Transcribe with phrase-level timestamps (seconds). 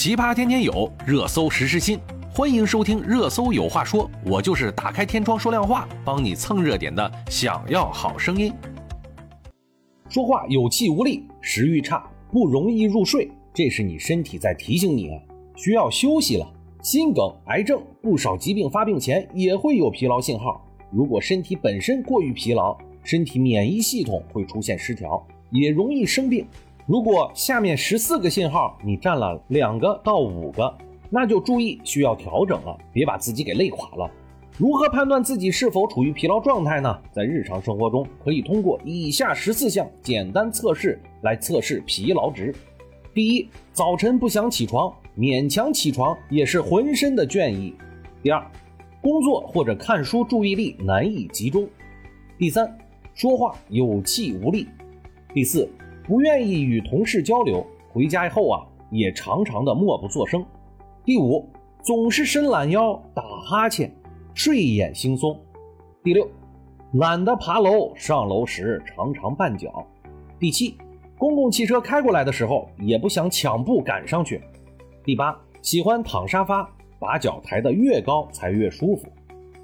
[0.00, 1.98] 奇葩天天有，热搜时时新。
[2.30, 7.12] 欢迎收听《热搜有话说》，我就是打开天窗说亮话，帮你蹭热点的。
[7.28, 8.52] 想要好声音，
[10.08, 15.18] 说话有气无力，食欲差，不容易入睡，这是你身体在提醒你啊，
[15.56, 16.48] 需要休息了。
[16.80, 20.64] 心梗、癌症，不少疾病发病前也会有疲劳信号。
[20.92, 26.46] 如果身体本身过于疲劳，身体免疫系统会出现失调，也容易生病。
[26.88, 30.74] 如果下面十四个信号你占了两个到五个，
[31.10, 34.10] 那就注意需要调整了，别把自己给累垮了。
[34.56, 36.98] 如何判断自己是否处于疲劳状态呢？
[37.12, 42.54] 在日常生活中，可以通过以下十四项简单测试来测试疲劳值。
[43.12, 47.74] 第一，早晨不想起床，勉强起床也是浑身的倦意。
[48.22, 48.42] 第二，
[49.02, 51.68] 工作或者看书注意力难以集中。
[52.38, 52.78] 第三，
[53.12, 54.66] 说话有气无力。
[55.34, 55.70] 第四。
[56.08, 60.42] 不愿意与同事交流，回家以后啊也常常的默不作声。
[61.04, 61.46] 第五，
[61.82, 63.94] 总是伸懒腰、打哈欠、
[64.32, 65.36] 睡眼惺忪。
[66.02, 66.26] 第六，
[66.94, 69.86] 懒得爬楼，上楼时常常绊脚。
[70.38, 70.78] 第七，
[71.18, 74.40] 公共汽车开过来的时候也不想抢步赶上去。
[75.04, 76.66] 第八，喜欢躺沙发，
[76.98, 79.12] 把脚抬得越高才越舒服。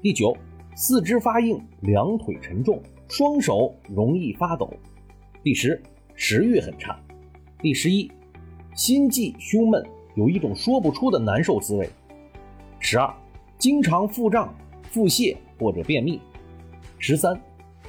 [0.00, 0.36] 第九，
[0.76, 4.72] 四肢发硬，两腿沉重，双手容易发抖。
[5.42, 5.82] 第十。
[6.20, 6.98] 食欲很差。
[7.60, 8.10] 第十一，
[8.74, 9.80] 心悸胸闷，
[10.16, 11.88] 有一种说不出的难受滋味。
[12.80, 13.08] 十二，
[13.56, 14.52] 经常腹胀、
[14.90, 16.20] 腹泻或者便秘。
[16.98, 17.40] 十三，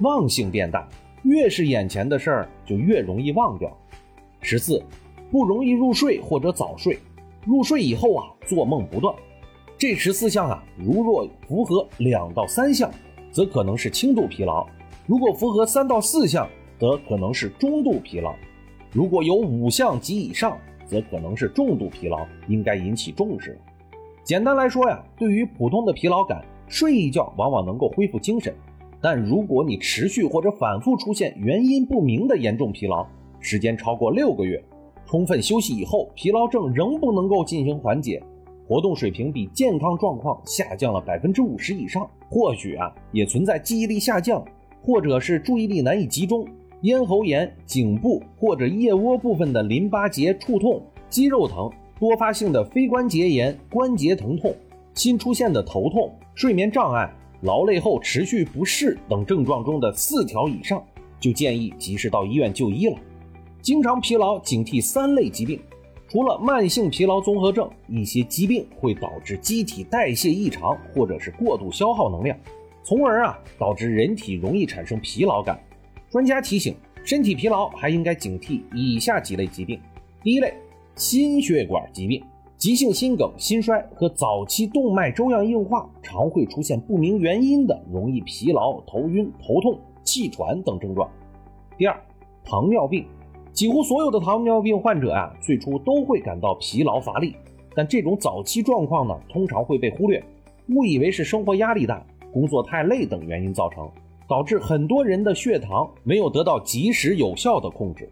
[0.00, 0.88] 忘性变大，
[1.22, 3.72] 越是眼前的事儿就越容易忘掉。
[4.40, 4.82] 十四，
[5.30, 6.98] 不容易入睡或者早睡，
[7.44, 9.14] 入睡以后啊做梦不断。
[9.78, 12.90] 这十四项啊，如若符合两到三项，
[13.30, 14.66] 则可能是轻度疲劳；
[15.06, 18.34] 如果符合三到四项，则可能是中度疲劳，
[18.92, 23.58] 如果有五项及以上，则可能是重度疲劳，应该引起重视。
[24.22, 28.54] 简单来说呀，对于普通的疲劳感，睡一觉往往能够恢复精神。
[29.00, 33.06] 但如果你持续或者反复出现原因不明的严重疲劳，
[33.40, 34.62] 时间超过六个月，
[35.06, 38.20] 充分休息以后，疲劳症仍不能够进行缓解，
[38.66, 44.44] 活动水平比健康状况下降了百分之五十以上，或许啊也存在记忆力下降，
[44.82, 46.44] 或者是注意力难以集中。
[46.82, 54.54] 咽喉炎、颈部或者腋窝部分的淋巴结触痛、肌肉疼、多发性的非关节炎、关节疼痛、
[54.94, 57.10] 新出现的头痛、睡眠障碍、
[57.40, 60.82] 劳累后持续不适等症状中的四条以上，
[61.18, 62.96] 就建议及时到医院就医了。
[63.62, 65.58] 经常疲劳，警惕三类疾病。
[66.08, 72.38] 除了慢性疲劳综合症，一些疾病会导致机体代谢异常，或者是过度消耗能量，
[72.84, 75.58] 从而啊导致人体容易产生疲劳感。
[76.08, 76.74] 专家提醒，
[77.04, 79.80] 身体疲劳还应该警惕以下几类疾病：
[80.22, 80.54] 第一类，
[80.94, 82.22] 心血管疾病，
[82.56, 91.10] 急性心梗、心衰和早期动脉粥样硬化常会出现不明原因的容易疲劳、头晕、头痛、气喘等症状。
[91.76, 92.00] 第二，
[92.44, 93.04] 糖尿病，
[93.52, 97.34] 几乎所有的糖尿病患者啊，最初都会感到疲劳乏力，
[97.74, 100.22] 但这种早期状况呢，通常会被忽略，
[100.68, 102.00] 误以为是生活压力大、
[102.32, 103.90] 工作太累等原因造成。
[104.28, 108.10] 导致很多人的血糖没有得到及时有效的控制。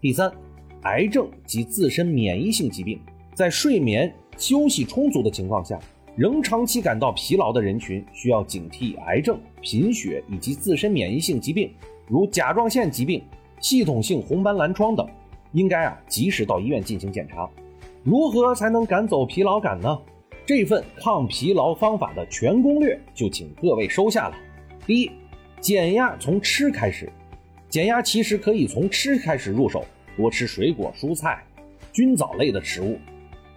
[0.00, 0.32] 第三，
[0.82, 2.98] 癌症及自身免疫性疾病，
[3.34, 5.78] 在睡眠休息充足的情况下，
[6.16, 11.70] 仍长期感到疲劳的人群，需要警惕癌症、贫血以及自身免疫性疾病，
[12.08, 13.22] 如甲状腺疾病、
[13.60, 15.06] 系统性红斑狼疮等，
[15.52, 17.48] 应该啊及时到医院进行检查。
[18.02, 19.96] 如何才能赶走疲劳感呢？
[20.44, 24.34] 这份抗疲劳方法的全攻略就请各位收下了。
[24.84, 25.08] 第一。
[25.62, 27.08] 减压从吃开始，
[27.68, 29.84] 减压其实可以从吃开始入手，
[30.16, 31.40] 多吃水果、蔬菜、
[31.92, 32.98] 菌藻类的食物，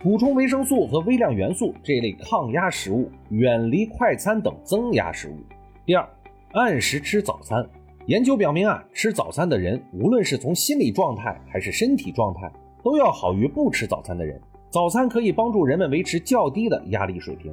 [0.04, 5.38] 补充维生素和微量元素这类抗压食物，远离快餐等增压食物。
[5.84, 6.08] 第二，
[6.52, 7.68] 按时吃早餐。
[8.06, 12.48] 研究表明啊，吃早餐的人，无论是从心理状态还是身体状态，
[12.84, 14.40] 都要好于不吃早餐的人。
[14.70, 17.52] 早餐可以帮助人们维持较低的压力水平。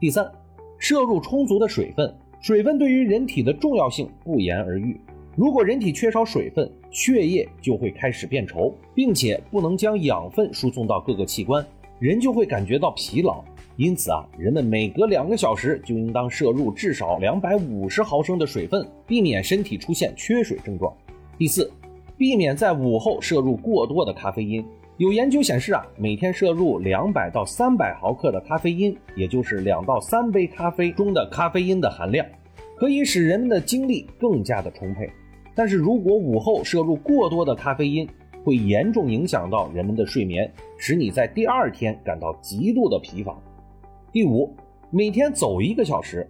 [0.00, 0.26] 第三，
[0.78, 2.16] 摄入充足的水分。
[2.44, 5.00] 水分对于人体的重要性不言而喻。
[5.34, 11.64] 如果人体缺少水分，血液就会开始变稠，并且不能将养分输送到各个器官，
[11.98, 13.42] 人就会感觉到疲劳。
[13.78, 20.94] 因此啊，人们每隔两个小时就应当摄入至少两百五十毫升的水分，避免身体出现缺水症状。
[21.38, 21.72] 第四，
[22.18, 24.62] 避免在午后摄入过多的咖啡因。
[24.96, 32.24] 有研究显示啊，每天摄入两百到三百毫克的咖啡因，也就是两到三杯咖啡中的咖啡因的含量，
[32.76, 35.10] 可以使人们的精力更加的充沛。
[35.52, 38.08] 但是如果午后摄入过多的咖啡因，
[38.44, 40.48] 会严重影响到人们的睡眠，
[40.78, 43.36] 使你在第二天感到极度的疲乏。
[44.12, 44.54] 第五，
[44.90, 46.24] 每天走一个小时，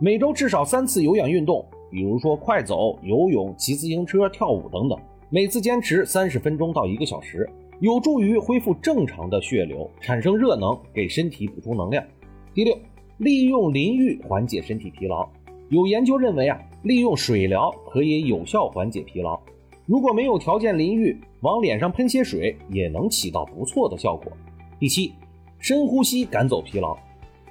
[0.00, 7.46] 每周至少三次有氧运动，比如说快走、游泳、骑自行车、跳舞等等，每次坚持三十分钟到一个小时，
[7.80, 12.04] 有助于恢复正常的血流，产生热能，给身体补充能量。
[12.52, 12.76] 第六，
[13.18, 15.28] 利用淋浴缓解身体疲劳。
[15.68, 19.38] 有研究认为啊，利用水疗可以有效缓解疲劳。
[19.86, 24.32] 如果没有条件淋浴，往脸上喷些水也能起到不错的效果。
[24.80, 25.12] 第七，
[25.60, 26.98] 深呼吸赶走疲劳。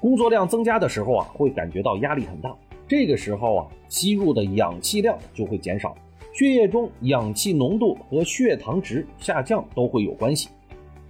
[0.02, 2.54] 工作量增加的时候啊，会感觉到压力很大，
[2.86, 5.96] 这个时候啊，吸入的氧气量就会减少，
[6.38, 10.50] 血液中氧气浓度和血糖值下降都会有关系。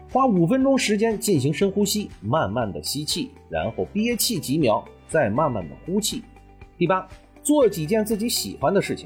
[0.10, 6.24] 花五分钟时间进行深呼吸，慢慢的吸气，然后憋气几秒，再慢慢的呼气。
[6.78, 7.06] 第八，
[7.44, 9.06] 做几件自己喜欢的事情。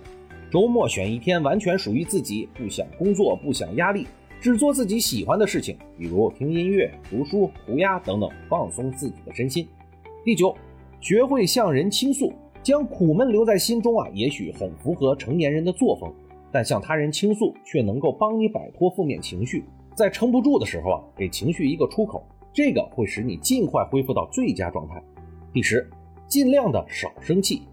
[0.52, 4.06] 周末选一天完全属于自己，不想工作，不想压力，
[4.40, 9.68] 只做自己喜欢的事情，比如听音乐、读书、涂鸦等等，放松自己的身心。
[10.24, 10.56] 第九，
[11.00, 12.32] 学会向人倾诉，
[12.64, 16.14] 将苦闷留在心中啊，也许很符合成年人的作风，
[16.52, 19.64] 但向他人倾诉却能够帮你摆脱负面情绪，
[19.96, 22.24] 在撑不住的时候啊，给情绪一个出口，
[22.54, 25.02] 这个会使你尽快恢复到最佳状态。
[25.54, 25.90] 第十。
[26.28, 27.64] 尽量的少生气。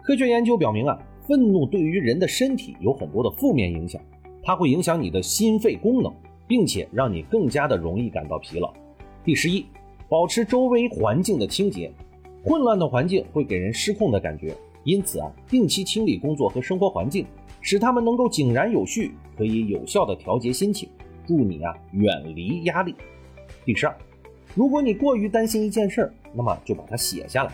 [0.00, 4.00] 科学研究表明啊，愤怒对于人的身体有很多的负面影响，
[4.40, 6.14] 它会影响你的心肺功能，
[6.46, 8.72] 并且让你更加的容易感到疲劳。
[9.24, 9.66] 第十一，
[10.08, 11.90] 保持周围环境的清洁。
[12.44, 14.54] 混乱的环境会给人失控的感觉，
[14.84, 17.24] 因此啊，定期清理工作和生活环境，
[17.62, 20.86] 使他们能够井然有序，可以有效的调节心情，
[21.26, 22.94] 助你啊远离压力。
[23.64, 23.96] 第十二，
[24.54, 27.52] 如果你过于担心一件事儿，那么就把它写下来。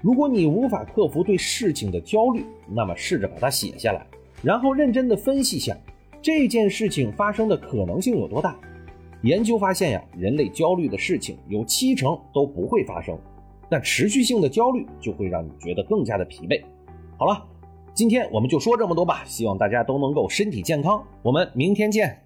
[0.00, 4.06] 如果你无法克服对事情的焦虑，那么试着把它写下来，
[4.42, 5.76] 然后认真的分析下
[6.22, 8.58] 这件事情发生的可能性有多大。
[9.24, 13.16] 研究发现呀，人类焦虑的事情有七成都不会发生，
[13.72, 16.62] 那持续性的焦虑就会让你觉得更加的疲惫。
[17.16, 17.42] 好了，
[17.94, 22.21] 今天我们就说这么多吧，希望大家都能够身体健康，我们明天见。